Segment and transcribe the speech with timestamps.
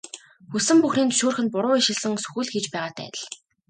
[0.51, 3.25] Хүссэн бүхнийг нь зөвшөөрөх нь буруу ишилсэн сүх л хийж байгаатай адил.